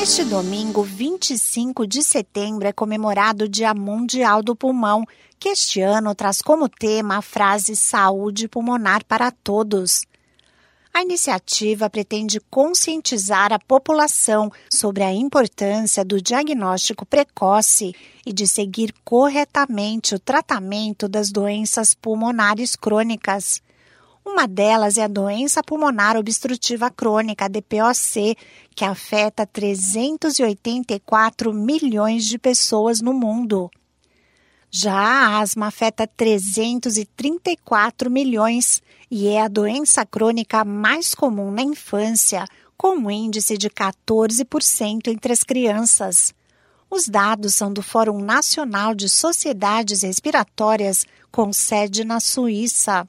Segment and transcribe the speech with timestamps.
[0.00, 5.04] Neste domingo, 25 de setembro, é comemorado o Dia Mundial do Pulmão,
[5.38, 10.06] que este ano traz como tema a frase Saúde Pulmonar para Todos.
[10.94, 17.94] A iniciativa pretende conscientizar a população sobre a importância do diagnóstico precoce
[18.24, 23.60] e de seguir corretamente o tratamento das doenças pulmonares crônicas.
[24.32, 28.36] Uma delas é a doença pulmonar obstrutiva crônica, DPOC,
[28.76, 33.68] que afeta 384 milhões de pessoas no mundo.
[34.70, 38.80] Já a asma afeta 334 milhões
[39.10, 42.44] e é a doença crônica mais comum na infância,
[42.76, 46.32] com um índice de 14% entre as crianças.
[46.88, 53.04] Os dados são do Fórum Nacional de Sociedades Respiratórias, com sede na Suíça.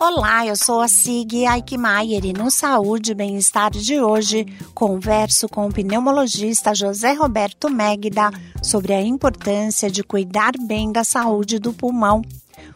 [0.00, 5.66] Olá, eu sou a Sig Aikmaier e no Saúde e Bem-Estar de hoje converso com
[5.66, 8.30] o pneumologista José Roberto Megda
[8.62, 12.22] sobre a importância de cuidar bem da saúde do pulmão.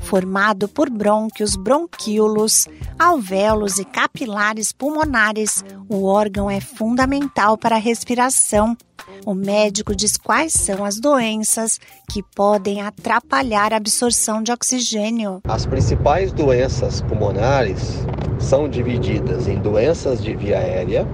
[0.00, 8.76] Formado por brônquios, bronquíolos, alvéolos e capilares pulmonares, o órgão é fundamental para a respiração.
[9.26, 11.78] O médico diz quais são as doenças
[12.10, 15.40] que podem atrapalhar a absorção de oxigênio.
[15.44, 18.06] As principais doenças pulmonares
[18.38, 21.06] são divididas em doenças de via aérea,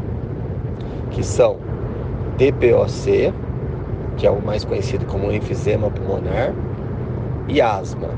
[1.10, 1.58] que são
[2.36, 3.32] DPOC,
[4.16, 6.54] que é o mais conhecido como enfisema pulmonar,
[7.48, 8.10] e asma.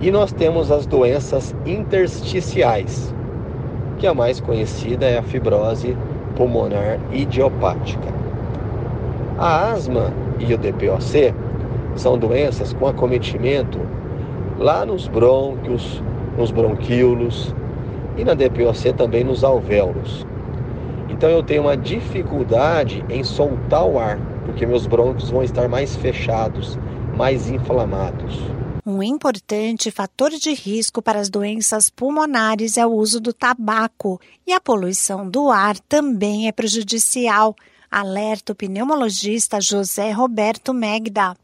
[0.00, 3.14] E nós temos as doenças intersticiais,
[3.98, 5.96] que a mais conhecida é a fibrose
[6.36, 8.19] pulmonar idiopática.
[9.40, 11.34] A asma e o DPOC
[11.96, 13.80] são doenças com acometimento
[14.58, 16.02] lá nos brônquios,
[16.36, 17.54] nos bronquíolos
[18.18, 20.26] e na DPOC também nos alvéolos.
[21.08, 25.96] Então eu tenho uma dificuldade em soltar o ar, porque meus brônquios vão estar mais
[25.96, 26.78] fechados,
[27.16, 28.38] mais inflamados.
[28.84, 34.52] Um importante fator de risco para as doenças pulmonares é o uso do tabaco, e
[34.52, 37.56] a poluição do ar também é prejudicial,
[37.90, 41.34] alerta o pneumologista José Roberto Megda.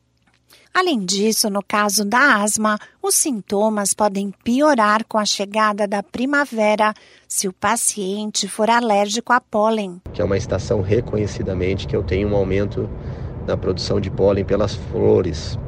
[0.72, 6.92] Além disso, no caso da asma, os sintomas podem piorar com a chegada da primavera
[7.26, 10.00] se o paciente for alérgico a pólen.
[10.12, 12.88] Que é uma estação reconhecidamente que eu tenho um aumento
[13.46, 15.58] na produção de pólen pelas flores.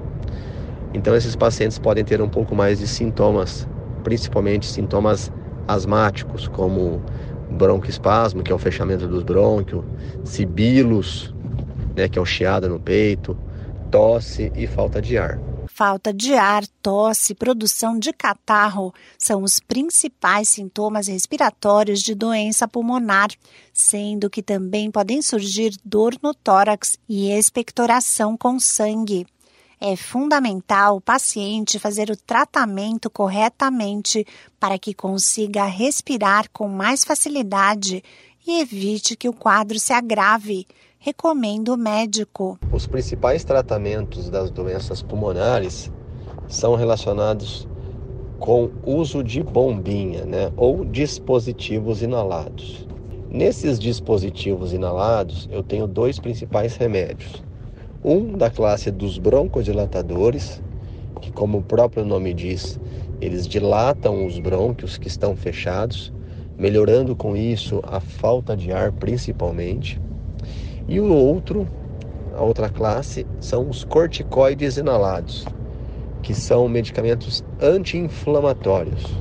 [0.93, 3.67] Então esses pacientes podem ter um pouco mais de sintomas,
[4.05, 5.33] principalmente sintomas
[5.67, 7.03] asmáticos, como
[7.59, 9.85] broncoespasmo, que é o fechamento dos brônquios,
[10.25, 11.35] sibilos,
[11.95, 13.37] né, que é o chiado no peito,
[13.91, 15.39] tosse e falta de ar.
[15.67, 23.29] Falta de ar, tosse, produção de catarro são os principais sintomas respiratórios de doença pulmonar,
[23.73, 29.27] sendo que também podem surgir dor no tórax e expectoração com sangue.
[29.81, 34.27] É fundamental o paciente fazer o tratamento corretamente
[34.59, 38.03] para que consiga respirar com mais facilidade
[38.45, 40.67] e evite que o quadro se agrave.
[40.99, 42.59] Recomendo o médico.
[42.73, 45.93] Os principais tratamentos das doenças pulmonares
[46.49, 47.69] são relacionados
[48.41, 52.89] com uso de bombinha, né, ou dispositivos inalados.
[53.31, 57.47] Nesses dispositivos inalados, eu tenho dois principais remédios.
[58.05, 60.63] Um da classe dos broncodilatadores,
[61.21, 62.79] que, como o próprio nome diz,
[63.21, 66.13] eles dilatam os brônquios que estão fechados,
[66.57, 70.01] melhorando com isso a falta de ar principalmente.
[70.87, 71.67] E o outro,
[72.37, 75.45] a outra classe, são os corticoides inalados,
[76.23, 79.13] que são medicamentos anti-inflamatórios.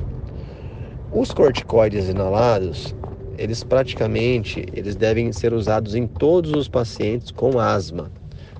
[1.12, 2.94] Os corticoides inalados,
[3.36, 8.08] eles praticamente eles devem ser usados em todos os pacientes com asma,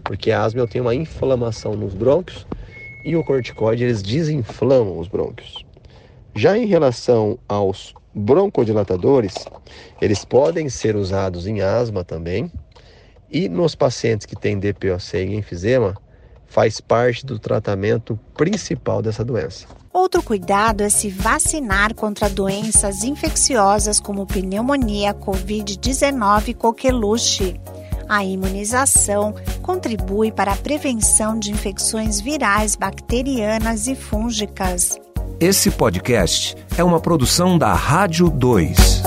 [0.09, 2.47] porque a asma eu tenho uma inflamação nos brônquios
[3.05, 5.67] e o corticoide eles desinflamam os brônquios.
[6.35, 9.35] Já em relação aos broncodilatadores,
[10.01, 12.51] eles podem ser usados em asma também
[13.31, 15.95] e nos pacientes que têm DPOC e enfisema,
[16.47, 19.67] faz parte do tratamento principal dessa doença.
[19.93, 27.61] Outro cuidado é se vacinar contra doenças infecciosas como pneumonia, Covid-19 e coqueluche.
[28.09, 34.99] A imunização contribui para a prevenção de infecções virais, bacterianas e fúngicas.
[35.39, 39.03] Esse podcast é uma produção da Rádio 2.